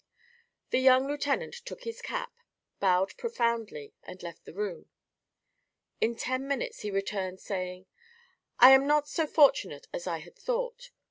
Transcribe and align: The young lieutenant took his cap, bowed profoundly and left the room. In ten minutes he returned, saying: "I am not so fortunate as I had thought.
The 0.71 0.79
young 0.79 1.05
lieutenant 1.07 1.53
took 1.53 1.83
his 1.83 2.01
cap, 2.01 2.33
bowed 2.79 3.15
profoundly 3.17 3.93
and 4.01 4.23
left 4.23 4.45
the 4.45 4.53
room. 4.55 4.89
In 5.99 6.15
ten 6.15 6.47
minutes 6.47 6.79
he 6.79 6.89
returned, 6.89 7.39
saying: 7.39 7.85
"I 8.57 8.71
am 8.71 8.87
not 8.87 9.07
so 9.07 9.27
fortunate 9.27 9.87
as 9.93 10.07
I 10.07 10.17
had 10.17 10.35
thought. 10.35 10.89